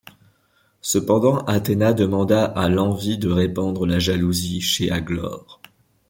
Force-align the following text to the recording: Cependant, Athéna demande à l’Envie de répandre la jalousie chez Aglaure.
Cependant, 0.81 1.45
Athéna 1.45 1.93
demande 1.93 2.31
à 2.31 2.69
l’Envie 2.69 3.19
de 3.19 3.29
répandre 3.29 3.85
la 3.85 3.99
jalousie 3.99 4.59
chez 4.59 4.89
Aglaure. 4.89 5.61